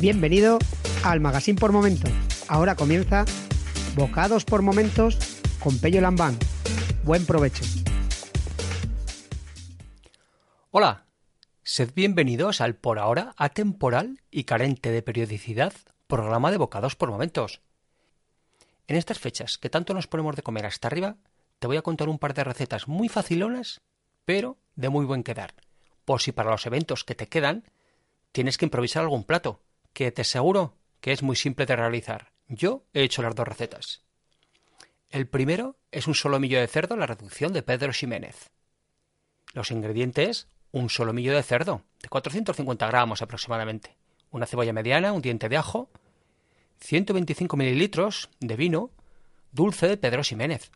[0.00, 0.60] Bienvenido
[1.02, 2.12] al Magazine por Momentos.
[2.46, 3.24] Ahora comienza
[3.96, 5.18] Bocados por Momentos
[5.58, 6.38] con Pello Lambán.
[7.02, 7.64] Buen provecho.
[10.70, 11.04] Hola,
[11.64, 15.72] sed bienvenidos al por ahora atemporal y carente de periodicidad
[16.06, 17.60] programa de Bocados por Momentos.
[18.86, 21.16] En estas fechas que tanto nos ponemos de comer hasta arriba,
[21.58, 23.80] te voy a contar un par de recetas muy facilonas,
[24.24, 25.54] pero de muy buen quedar.
[26.04, 27.64] Por si para los eventos que te quedan
[28.30, 29.60] tienes que improvisar algún plato,
[29.92, 32.32] que te aseguro que es muy simple de realizar.
[32.48, 34.02] Yo he hecho las dos recetas.
[35.10, 38.50] El primero es un solomillo de cerdo, la reducción de Pedro Ximénez.
[39.54, 43.96] Los ingredientes, un solomillo de cerdo, de 450 gramos aproximadamente,
[44.30, 45.90] una cebolla mediana, un diente de ajo,
[46.80, 48.90] 125 mililitros de vino
[49.52, 50.70] dulce de Pedro Ximénez,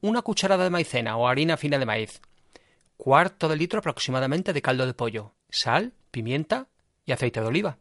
[0.00, 2.20] una cucharada de maicena o harina fina de maíz,
[2.96, 6.68] cuarto de litro aproximadamente de caldo de pollo, sal, pimienta
[7.04, 7.78] y aceite de oliva.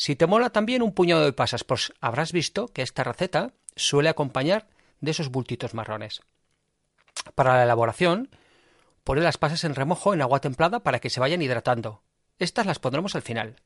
[0.00, 4.08] Si te mola también un puñado de pasas, pues habrás visto que esta receta suele
[4.08, 4.66] acompañar
[5.02, 6.22] de esos bultitos marrones.
[7.34, 8.30] Para la elaboración,
[9.04, 12.00] pone las pasas en remojo en agua templada para que se vayan hidratando.
[12.38, 13.56] Estas las pondremos al final.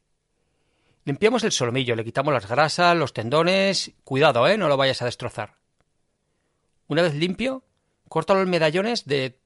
[1.04, 3.92] Limpiamos el solomillo, le quitamos las grasas, los tendones.
[4.02, 4.58] Cuidado, ¿eh?
[4.58, 5.54] No lo vayas a destrozar.
[6.88, 7.62] Una vez limpio,
[8.08, 9.38] córtalo en medallones de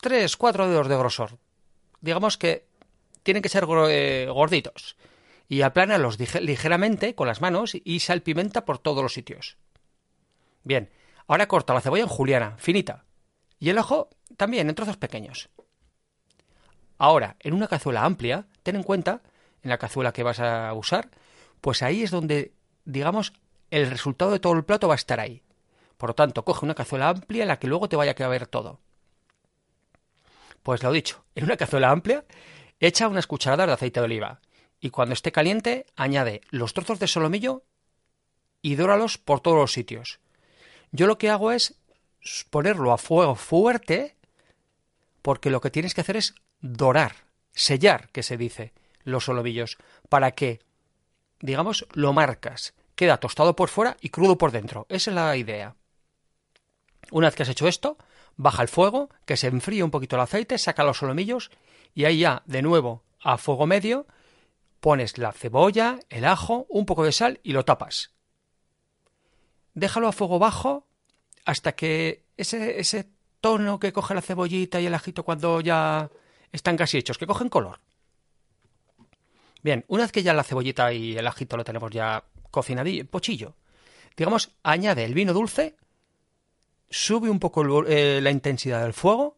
[0.00, 1.38] 3-4 dedos de grosor.
[2.00, 2.66] Digamos que
[3.24, 4.94] tienen que ser eh, gorditos.
[5.50, 9.58] Y aplánalos ligeramente con las manos y salpimenta por todos los sitios.
[10.62, 10.90] Bien,
[11.26, 13.04] ahora corta la cebolla en juliana, finita.
[13.58, 15.50] Y el ajo también en trozos pequeños.
[16.98, 19.22] Ahora, en una cazuela amplia, ten en cuenta
[19.64, 21.10] en la cazuela que vas a usar,
[21.60, 23.32] pues ahí es donde, digamos,
[23.72, 25.42] el resultado de todo el plato va a estar ahí.
[25.96, 28.46] Por lo tanto, coge una cazuela amplia en la que luego te vaya a caber
[28.46, 28.78] todo.
[30.62, 32.24] Pues lo dicho, en una cazuela amplia,
[32.78, 34.40] echa unas cucharadas de aceite de oliva
[34.80, 37.64] y cuando esté caliente, añade los trozos de solomillo
[38.62, 40.20] y dóralos por todos los sitios.
[40.90, 41.76] Yo lo que hago es
[42.50, 44.16] ponerlo a fuego fuerte
[45.22, 47.14] porque lo que tienes que hacer es dorar,
[47.52, 48.72] sellar, que se dice
[49.04, 50.60] los solovillos, para que,
[51.40, 52.74] digamos, lo marcas.
[52.94, 54.86] Queda tostado por fuera y crudo por dentro.
[54.88, 55.74] Esa es la idea.
[57.10, 57.96] Una vez que has hecho esto,
[58.36, 61.50] baja el fuego, que se enfríe un poquito el aceite, saca los solomillos
[61.94, 64.06] y ahí ya, de nuevo, a fuego medio,
[64.80, 68.12] pones la cebolla, el ajo, un poco de sal y lo tapas.
[69.74, 70.86] Déjalo a fuego bajo
[71.44, 73.08] hasta que ese,
[73.40, 76.10] tono que coge la cebollita y el ajito cuando ya
[76.52, 77.80] están casi hechos, que cogen color.
[79.62, 83.54] Bien, una vez que ya la cebollita y el ajito lo tenemos ya cocinadillo, pochillo,
[84.16, 85.76] digamos, añade el vino dulce,
[86.88, 89.36] sube un poco eh, la intensidad del fuego,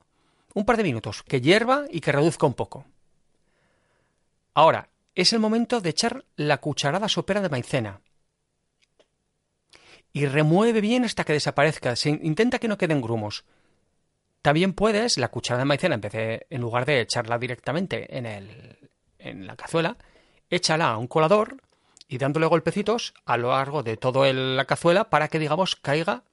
[0.54, 2.84] un par de minutos, que hierva y que reduzca un poco.
[4.54, 8.00] Ahora, es el momento de echar la cucharada sopera de maicena.
[10.12, 11.94] Y remueve bien hasta que desaparezca.
[12.04, 13.44] Intenta que no queden grumos.
[14.42, 19.46] También puedes, la cucharada de maicena, en, en lugar de echarla directamente en, el, en
[19.46, 19.96] la cazuela,
[20.50, 21.62] échala a un colador
[22.08, 26.24] y dándole golpecitos a lo largo de toda la cazuela para que, digamos, caiga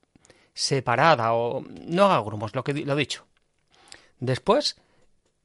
[0.53, 3.25] separada o no haga grumos, lo que lo dicho.
[4.19, 4.75] Después,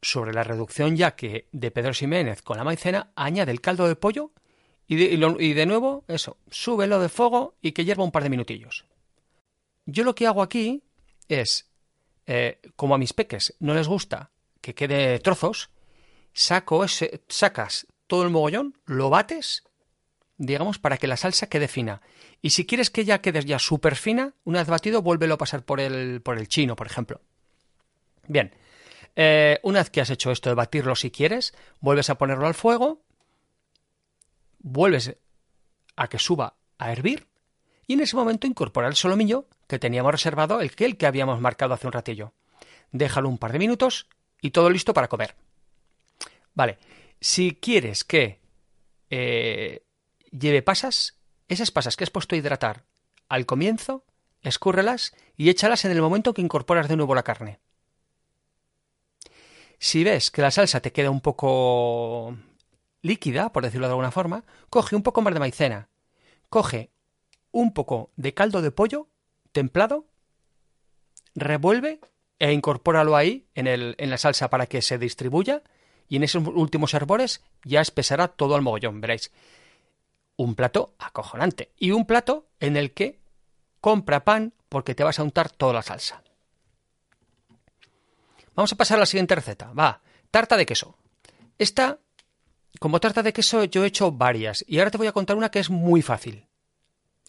[0.04, 3.97] sobre la reducción ya que de Pedro Ximénez con la maicena, añade el caldo de
[3.97, 4.32] pollo
[4.87, 8.28] y de, y de nuevo, eso, súbelo de fuego y que hierva un par de
[8.28, 8.84] minutillos.
[9.87, 10.82] Yo lo que hago aquí
[11.28, 11.70] es,
[12.26, 15.70] eh, como a mis peques no les gusta que quede trozos,
[16.34, 19.64] saco ese, sacas todo el mogollón, lo bates,
[20.37, 22.03] digamos, para que la salsa quede fina.
[22.43, 25.64] Y si quieres que ya quede ya súper fina, una vez batido, vuélvelo a pasar
[25.64, 27.22] por el, por el chino, por ejemplo.
[28.26, 28.54] Bien,
[29.16, 32.54] eh, una vez que has hecho esto de batirlo si quieres, vuelves a ponerlo al
[32.54, 33.02] fuego,
[34.58, 35.16] vuelves
[35.97, 37.28] a que suba a hervir
[37.86, 41.40] y en ese momento incorpora el solomillo que teníamos reservado, el que, el que habíamos
[41.40, 42.32] marcado hace un ratillo.
[42.93, 44.08] Déjalo un par de minutos
[44.40, 45.37] y todo listo para comer.
[46.55, 46.78] Vale,
[47.20, 48.40] si quieres que
[49.10, 49.84] eh,
[50.31, 51.19] lleve pasas,
[51.49, 52.84] esas pasas que has puesto a hidratar
[53.28, 54.05] al comienzo,
[54.43, 57.60] escúrrelas y échalas en el momento que incorporas de nuevo la carne.
[59.79, 62.37] Si ves que la salsa te queda un poco
[63.03, 65.88] líquida, por decirlo de alguna forma, coge un poco más de maicena,
[66.49, 66.91] coge
[67.53, 69.09] un poco de caldo de pollo
[69.53, 70.06] templado,
[71.35, 72.00] revuelve
[72.38, 75.62] e incorpóralo ahí en, la salsa para que se distribuya
[76.09, 79.31] y en esos últimos herbores ya espesará todo al mogollón, veréis.
[80.37, 83.20] Un plato acojonante y un plato en el que
[83.81, 86.24] compra pan porque te vas a untar toda la salsa.
[88.55, 89.73] Vamos a pasar a la siguiente receta.
[89.73, 90.97] Va, tarta de queso.
[91.59, 91.99] Esta
[92.81, 95.51] como tarta de queso yo he hecho varias y ahora te voy a contar una
[95.51, 96.47] que es muy fácil.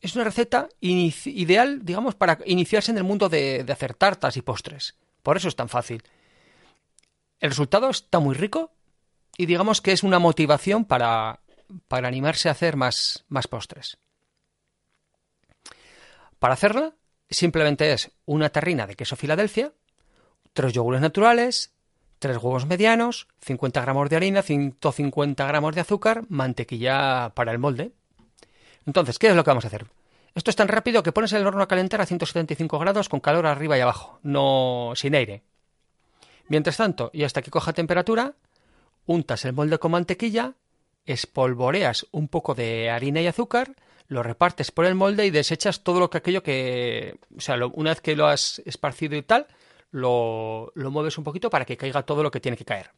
[0.01, 4.95] Es una receta ideal, digamos, para iniciarse en el mundo de, hacer tartas y postres.
[5.23, 6.03] Por eso es tan fácil.
[7.39, 8.71] El resultado está muy rico
[9.37, 11.39] y digamos que es una motivación para,
[11.87, 13.97] para animarse a hacer más, más postres.
[16.37, 16.93] Para hacerla,
[17.29, 19.73] simplemente es una terrina de queso Filadelfia,
[20.55, 21.73] tres yogures naturales,
[22.17, 27.91] tres huevos medianos, 50 gramos de harina, 150 gramos de azúcar, mantequilla para el molde.
[28.87, 29.85] Entonces, ¿qué es lo que vamos a hacer?
[30.33, 33.45] Esto es tan rápido que pones el horno a calentar a 175 grados con calor
[33.45, 35.43] arriba y abajo, no sin aire.
[36.47, 38.33] Mientras tanto, y hasta que coja temperatura,
[39.05, 40.53] untas el molde con mantequilla,
[41.05, 43.75] espolvoreas un poco de harina y azúcar,
[44.07, 47.89] lo repartes por el molde y desechas todo lo que aquello que, o sea, una
[47.89, 49.47] vez que lo has esparcido y tal,
[49.95, 52.91] lo, lo mueves un poquito para que caiga todo lo que tiene que caer.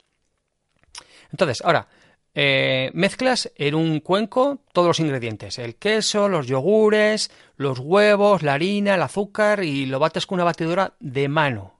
[1.31, 1.87] Entonces, ahora,
[2.33, 8.53] eh, mezclas en un cuenco todos los ingredientes, el queso, los yogures, los huevos, la
[8.53, 11.79] harina, el azúcar y lo bates con una batidora de mano.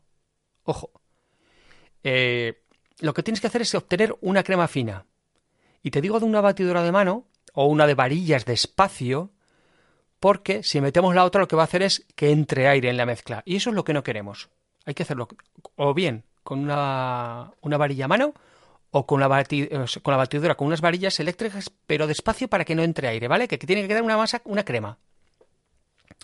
[0.63, 0.91] Ojo.
[2.03, 2.63] Eh,
[2.99, 5.05] lo que tienes que hacer es obtener una crema fina.
[5.81, 9.31] Y te digo de una batidora de mano o una de varillas de espacio,
[10.19, 12.97] porque si metemos la otra lo que va a hacer es que entre aire en
[12.97, 13.43] la mezcla.
[13.45, 14.49] Y eso es lo que no queremos.
[14.87, 15.27] Hay que hacerlo
[15.75, 18.33] o bien con una, una varilla a mano
[18.89, 19.27] o con la,
[20.01, 23.49] con batidora con unas varillas eléctricas, pero despacio para que no entre aire, ¿vale?
[23.49, 24.97] Que, que tiene que quedar una masa, una crema.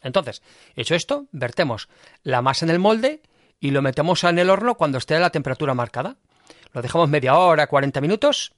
[0.01, 0.41] Entonces,
[0.77, 1.89] hecho esto, vertemos
[2.23, 3.21] la masa en el molde
[3.59, 6.15] y lo metemos en el horno cuando esté a la temperatura marcada.
[6.71, 8.53] Lo dejamos media hora, 40 minutos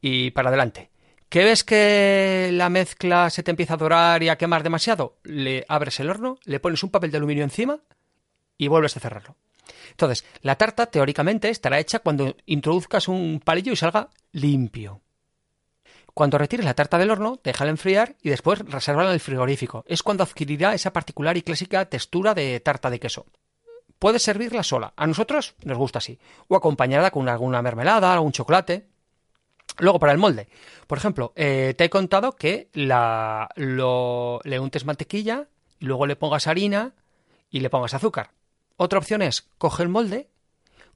[0.00, 0.90] y para adelante.
[1.28, 5.18] ¿Qué ves que la mezcla se te empieza a dorar y a quemar demasiado?
[5.24, 7.80] Le abres el horno, le pones un papel de aluminio encima
[8.56, 9.36] y vuelves a cerrarlo.
[9.90, 15.00] Entonces, la tarta teóricamente estará hecha cuando introduzcas un palillo y salga limpio.
[16.14, 19.84] Cuando retires la tarta del horno, déjala enfriar y después resérvala en el frigorífico.
[19.88, 23.26] Es cuando adquirirá esa particular y clásica textura de tarta de queso.
[23.98, 24.92] Puedes servirla sola.
[24.96, 26.18] A nosotros nos gusta así.
[26.46, 28.86] O acompañada con alguna mermelada, un chocolate.
[29.78, 30.48] Luego, para el molde.
[30.86, 35.48] Por ejemplo, eh, te he contado que la, le untes mantequilla,
[35.80, 36.92] luego le pongas harina
[37.50, 38.30] y le pongas azúcar.
[38.76, 40.28] Otra opción es, coge el molde,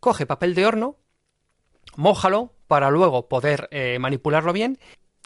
[0.01, 0.97] coge papel de horno,
[1.97, 4.79] mójalo para luego poder eh, manipularlo bien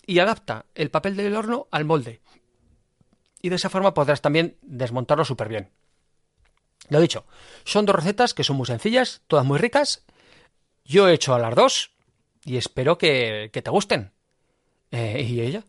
[0.07, 2.21] y adapta el papel del horno al molde.
[3.41, 5.71] Y de esa forma podrás también desmontarlo súper bien.
[6.89, 7.25] Lo dicho,
[7.65, 10.05] son dos recetas que son muy sencillas, todas muy ricas.
[10.85, 11.93] Yo he hecho a las dos
[12.45, 14.13] y espero que, te gusten.
[14.91, 15.65] Eh, ¿Y ella?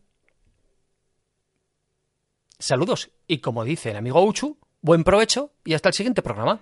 [2.59, 6.61] Saludos y como dice el amigo Uchu, buen provecho y hasta el siguiente programa.